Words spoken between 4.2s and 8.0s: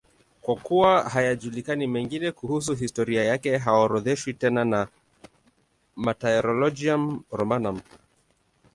tena na Martyrologium Romanum.